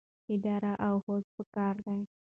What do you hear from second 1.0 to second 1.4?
هوډ